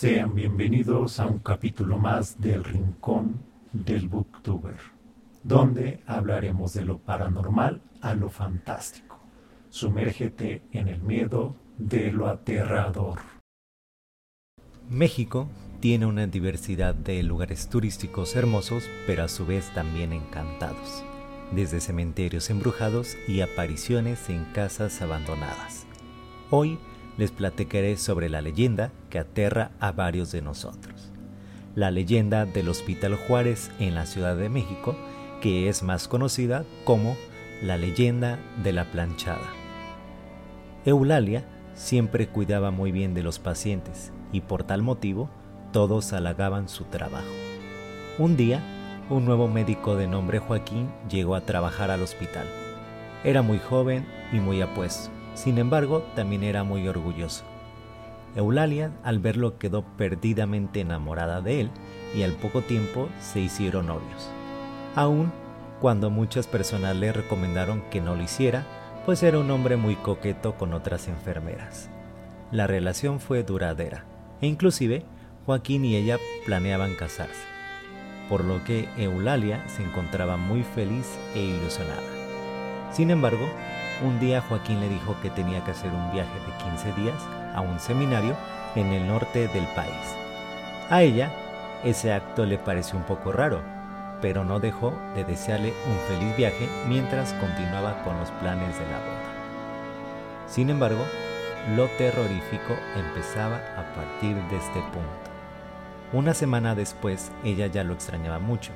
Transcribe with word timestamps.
Bienvenidos 0.00 1.20
a 1.20 1.26
un 1.26 1.38
capítulo 1.38 1.98
más 1.98 2.40
del 2.40 2.64
Rincón 2.64 3.40
del 3.72 4.08
Booktuber, 4.08 4.76
donde 5.44 6.00
hablaremos 6.06 6.72
de 6.72 6.84
lo 6.84 6.98
paranormal 6.98 7.82
a 8.00 8.14
lo 8.14 8.30
fantástico. 8.30 9.20
Sumérgete 9.68 10.62
en 10.72 10.88
el 10.88 11.02
miedo 11.02 11.56
de 11.76 12.10
lo 12.10 12.26
aterrador. 12.26 13.18
México 14.88 15.48
tiene 15.80 16.06
una 16.06 16.26
diversidad 16.26 16.94
de 16.94 17.22
lugares 17.22 17.68
turísticos 17.68 18.34
hermosos, 18.34 18.88
pero 19.06 19.24
a 19.24 19.28
su 19.28 19.46
vez 19.46 19.72
también 19.74 20.12
encantados, 20.12 21.04
desde 21.54 21.80
cementerios 21.80 22.50
embrujados 22.50 23.16
y 23.28 23.42
apariciones 23.42 24.30
en 24.30 24.44
casas 24.46 25.00
abandonadas. 25.02 25.86
Hoy 26.50 26.78
les 27.18 27.30
platicaré 27.30 27.96
sobre 27.96 28.28
la 28.28 28.40
leyenda 28.40 28.90
que 29.10 29.18
aterra 29.18 29.70
a 29.80 29.92
varios 29.92 30.32
de 30.32 30.42
nosotros. 30.42 31.10
La 31.74 31.90
leyenda 31.90 32.44
del 32.44 32.68
Hospital 32.68 33.16
Juárez 33.16 33.70
en 33.78 33.94
la 33.94 34.06
Ciudad 34.06 34.36
de 34.36 34.48
México, 34.48 34.96
que 35.40 35.68
es 35.68 35.82
más 35.82 36.08
conocida 36.08 36.64
como 36.84 37.16
la 37.62 37.76
leyenda 37.76 38.38
de 38.62 38.72
la 38.72 38.90
planchada. 38.90 39.50
Eulalia 40.84 41.44
siempre 41.74 42.28
cuidaba 42.28 42.70
muy 42.70 42.92
bien 42.92 43.14
de 43.14 43.22
los 43.22 43.38
pacientes 43.38 44.12
y 44.32 44.40
por 44.40 44.64
tal 44.64 44.82
motivo 44.82 45.30
todos 45.72 46.12
halagaban 46.12 46.68
su 46.68 46.84
trabajo. 46.84 47.30
Un 48.18 48.36
día, 48.36 48.60
un 49.08 49.24
nuevo 49.24 49.48
médico 49.48 49.96
de 49.96 50.06
nombre 50.06 50.38
Joaquín 50.38 50.90
llegó 51.08 51.34
a 51.34 51.42
trabajar 51.42 51.90
al 51.90 52.02
hospital. 52.02 52.46
Era 53.24 53.42
muy 53.42 53.58
joven 53.58 54.06
y 54.32 54.36
muy 54.36 54.60
apuesto 54.60 55.21
sin 55.34 55.58
embargo, 55.58 56.04
también 56.14 56.42
era 56.42 56.64
muy 56.64 56.86
orgulloso. 56.88 57.44
Eulalia 58.34 58.92
al 59.02 59.18
verlo 59.18 59.58
quedó 59.58 59.82
perdidamente 59.96 60.80
enamorada 60.80 61.40
de 61.40 61.60
él 61.60 61.70
y 62.14 62.22
al 62.22 62.32
poco 62.32 62.62
tiempo 62.62 63.08
se 63.20 63.40
hicieron 63.40 63.86
novios. 63.86 64.30
Aún 64.94 65.32
cuando 65.80 66.10
muchas 66.10 66.46
personas 66.46 66.94
le 66.96 67.12
recomendaron 67.12 67.82
que 67.90 68.00
no 68.00 68.14
lo 68.14 68.22
hiciera, 68.22 68.64
pues 69.04 69.22
era 69.24 69.38
un 69.38 69.50
hombre 69.50 69.76
muy 69.76 69.96
coqueto 69.96 70.54
con 70.54 70.74
otras 70.74 71.08
enfermeras. 71.08 71.90
La 72.52 72.66
relación 72.66 73.18
fue 73.18 73.42
duradera 73.42 74.04
e 74.40 74.46
inclusive 74.46 75.04
Joaquín 75.44 75.84
y 75.84 75.96
ella 75.96 76.18
planeaban 76.46 76.94
casarse, 76.94 77.42
por 78.28 78.44
lo 78.44 78.62
que 78.62 78.88
Eulalia 78.96 79.68
se 79.68 79.82
encontraba 79.82 80.36
muy 80.36 80.62
feliz 80.62 81.18
e 81.34 81.40
ilusionada. 81.40 82.00
Sin 82.92 83.10
embargo, 83.10 83.48
un 84.04 84.18
día 84.18 84.42
Joaquín 84.42 84.80
le 84.80 84.88
dijo 84.88 85.16
que 85.22 85.30
tenía 85.30 85.64
que 85.64 85.70
hacer 85.70 85.90
un 85.90 86.12
viaje 86.12 86.34
de 86.46 86.64
15 86.64 86.92
días 87.00 87.22
a 87.54 87.60
un 87.60 87.78
seminario 87.78 88.36
en 88.74 88.92
el 88.92 89.06
norte 89.06 89.48
del 89.48 89.66
país. 89.74 90.16
A 90.90 91.02
ella, 91.02 91.30
ese 91.84 92.12
acto 92.12 92.44
le 92.44 92.58
pareció 92.58 92.98
un 92.98 93.04
poco 93.04 93.32
raro, 93.32 93.60
pero 94.20 94.44
no 94.44 94.60
dejó 94.60 94.92
de 95.14 95.24
desearle 95.24 95.72
un 95.86 95.96
feliz 96.08 96.36
viaje 96.36 96.68
mientras 96.88 97.32
continuaba 97.34 98.02
con 98.02 98.18
los 98.18 98.30
planes 98.32 98.78
de 98.78 98.84
la 98.86 98.98
boda. 98.98 100.46
Sin 100.46 100.70
embargo, 100.70 101.04
lo 101.76 101.86
terrorífico 101.98 102.74
empezaba 102.96 103.56
a 103.76 103.94
partir 103.94 104.36
de 104.36 104.56
este 104.56 104.80
punto. 104.92 105.32
Una 106.12 106.34
semana 106.34 106.74
después, 106.74 107.32
ella 107.44 107.68
ya 107.68 107.84
lo 107.84 107.94
extrañaba 107.94 108.38
mucho 108.38 108.72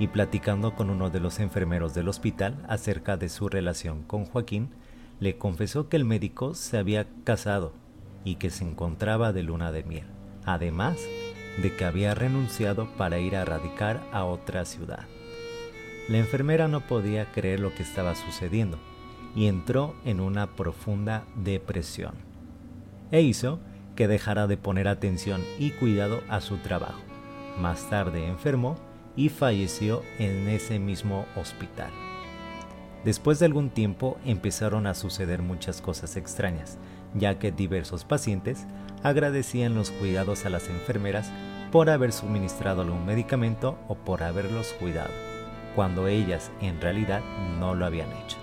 y 0.00 0.08
platicando 0.08 0.74
con 0.74 0.88
uno 0.88 1.10
de 1.10 1.20
los 1.20 1.38
enfermeros 1.40 1.94
del 1.94 2.08
hospital 2.08 2.56
acerca 2.68 3.18
de 3.18 3.28
su 3.28 3.50
relación 3.50 4.02
con 4.02 4.24
Joaquín, 4.24 4.70
le 5.20 5.36
confesó 5.36 5.90
que 5.90 5.98
el 5.98 6.06
médico 6.06 6.54
se 6.54 6.78
había 6.78 7.06
casado 7.22 7.74
y 8.24 8.36
que 8.36 8.48
se 8.48 8.64
encontraba 8.64 9.34
de 9.34 9.42
luna 9.42 9.72
de 9.72 9.84
miel, 9.84 10.06
además 10.46 10.98
de 11.62 11.76
que 11.76 11.84
había 11.84 12.14
renunciado 12.14 12.88
para 12.96 13.18
ir 13.18 13.36
a 13.36 13.44
radicar 13.44 14.02
a 14.10 14.24
otra 14.24 14.64
ciudad. 14.64 15.06
La 16.08 16.16
enfermera 16.16 16.66
no 16.66 16.80
podía 16.80 17.30
creer 17.30 17.60
lo 17.60 17.74
que 17.74 17.82
estaba 17.82 18.14
sucediendo 18.14 18.78
y 19.36 19.46
entró 19.48 19.94
en 20.06 20.20
una 20.20 20.56
profunda 20.56 21.24
depresión 21.36 22.14
e 23.12 23.20
hizo 23.20 23.60
que 23.96 24.08
dejara 24.08 24.46
de 24.46 24.56
poner 24.56 24.88
atención 24.88 25.42
y 25.58 25.72
cuidado 25.72 26.22
a 26.30 26.40
su 26.40 26.56
trabajo. 26.56 27.02
Más 27.58 27.90
tarde 27.90 28.26
enfermó 28.26 28.76
y 29.20 29.28
falleció 29.28 30.02
en 30.18 30.48
ese 30.48 30.78
mismo 30.78 31.26
hospital. 31.36 31.90
Después 33.04 33.38
de 33.38 33.44
algún 33.44 33.68
tiempo 33.68 34.16
empezaron 34.24 34.86
a 34.86 34.94
suceder 34.94 35.42
muchas 35.42 35.82
cosas 35.82 36.16
extrañas, 36.16 36.78
ya 37.12 37.38
que 37.38 37.52
diversos 37.52 38.06
pacientes 38.06 38.66
agradecían 39.02 39.74
los 39.74 39.90
cuidados 39.90 40.46
a 40.46 40.48
las 40.48 40.70
enfermeras 40.70 41.30
por 41.70 41.90
haber 41.90 42.12
suministrado 42.12 42.80
algún 42.80 43.04
medicamento 43.04 43.78
o 43.88 43.94
por 43.94 44.22
haberlos 44.22 44.68
cuidado, 44.80 45.12
cuando 45.76 46.08
ellas 46.08 46.50
en 46.62 46.80
realidad 46.80 47.20
no 47.58 47.74
lo 47.74 47.84
habían 47.84 48.08
hecho. 48.24 48.38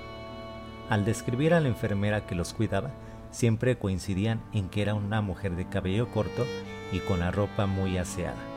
Al 0.91 1.05
describir 1.05 1.55
a 1.55 1.59
la 1.59 1.69
enfermera 1.69 2.27
que 2.27 2.35
los 2.35 2.53
cuidaba, 2.53 2.91
siempre 3.31 3.79
coincidían 3.79 4.43
en 4.53 4.69
que 4.69 4.83
era 4.83 4.93
una 4.93 5.21
mujer 5.21 5.55
de 5.55 5.67
cabello 5.67 6.07
corto 6.11 6.45
y 6.91 6.99
con 6.99 7.21
la 7.21 7.31
ropa 7.31 7.65
muy 7.65 7.97
aseada 7.97 8.56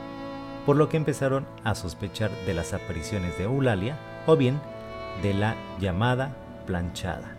por 0.65 0.75
lo 0.75 0.89
que 0.89 0.97
empezaron 0.97 1.45
a 1.63 1.75
sospechar 1.75 2.31
de 2.45 2.53
las 2.53 2.73
apariciones 2.73 3.37
de 3.37 3.45
Eulalia 3.45 3.97
o 4.27 4.35
bien 4.35 4.59
de 5.21 5.33
la 5.33 5.55
llamada 5.79 6.35
planchada. 6.65 7.35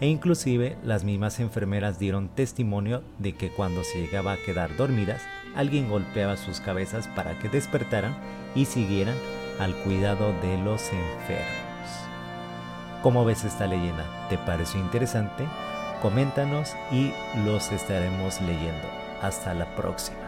E 0.00 0.08
inclusive 0.08 0.76
las 0.82 1.04
mismas 1.04 1.38
enfermeras 1.38 1.98
dieron 1.98 2.28
testimonio 2.28 3.02
de 3.18 3.34
que 3.34 3.50
cuando 3.50 3.84
se 3.84 4.00
llegaba 4.00 4.32
a 4.32 4.36
quedar 4.36 4.76
dormidas, 4.76 5.22
alguien 5.54 5.88
golpeaba 5.88 6.36
sus 6.36 6.60
cabezas 6.60 7.08
para 7.08 7.38
que 7.38 7.48
despertaran 7.48 8.16
y 8.54 8.64
siguieran 8.64 9.14
al 9.60 9.74
cuidado 9.76 10.32
de 10.42 10.58
los 10.58 10.82
enfermos. 10.92 11.72
¿Cómo 13.02 13.24
ves 13.24 13.44
esta 13.44 13.66
leyenda? 13.66 14.04
¿Te 14.28 14.38
pareció 14.38 14.80
interesante? 14.80 15.44
Coméntanos 16.00 16.74
y 16.90 17.12
los 17.44 17.70
estaremos 17.70 18.40
leyendo. 18.40 18.88
Hasta 19.22 19.54
la 19.54 19.66
próxima. 19.76 20.21